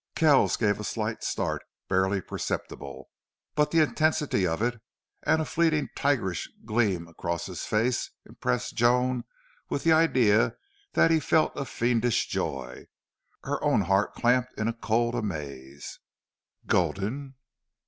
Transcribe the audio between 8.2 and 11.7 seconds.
impressed Joan with the idea that he felt a